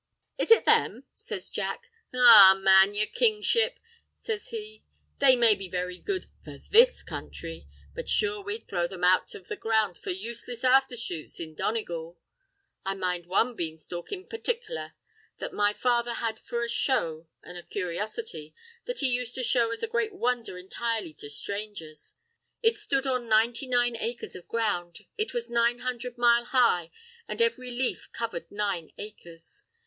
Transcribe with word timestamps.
"Is 0.39 0.49
it 0.49 0.65
them?" 0.65 1.03
says 1.13 1.47
Jack. 1.51 1.91
"Arrah, 2.11 2.55
man, 2.59 2.95
yer 2.95 3.05
Kingship," 3.05 3.77
says 4.15 4.47
he, 4.49 4.83
"they 5.19 5.35
may 5.35 5.53
be 5.53 5.69
very 5.69 5.99
good—for 5.99 6.57
this 6.71 7.03
counthry; 7.03 7.67
but 7.93 8.09
sure 8.09 8.43
we'd 8.43 8.67
throw 8.67 8.87
them 8.87 9.03
out 9.03 9.35
of 9.35 9.47
the 9.47 9.55
ground 9.55 9.99
for 9.99 10.09
useless 10.09 10.63
afther 10.63 10.97
shoots 10.97 11.39
in 11.39 11.53
Donegal. 11.53 12.17
I 12.83 12.95
mind 12.95 13.27
one 13.27 13.55
beanstalk 13.55 14.11
in 14.11 14.25
partickler, 14.25 14.93
that 15.37 15.53
my 15.53 15.71
father 15.71 16.15
had 16.15 16.39
for 16.39 16.63
a 16.63 16.67
show 16.67 17.27
an' 17.43 17.55
a 17.55 17.61
cur'osity, 17.61 18.55
that 18.85 19.01
he 19.01 19.07
used 19.07 19.35
to 19.35 19.43
show 19.43 19.69
as 19.69 19.83
a 19.83 19.87
great 19.87 20.13
wondher 20.13 20.57
entirely 20.59 21.13
to 21.13 21.27
sthrangers. 21.29 22.15
It 22.63 22.75
stood 22.75 23.05
on 23.05 23.29
ninety 23.29 23.67
nine 23.67 23.95
acres 23.95 24.35
of 24.35 24.47
ground, 24.47 25.05
it 25.15 25.35
was 25.35 25.47
nine 25.47 25.77
hundred 25.85 26.17
mile 26.17 26.45
high, 26.45 26.89
an' 27.27 27.39
every 27.39 27.69
leaf 27.69 28.09
covered 28.11 28.49
nine 28.51 28.91
acres. 28.97 29.65